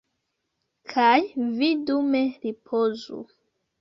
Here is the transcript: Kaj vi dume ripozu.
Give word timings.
Kaj 0.93 1.19
vi 1.59 1.69
dume 1.91 2.23
ripozu. 2.47 3.21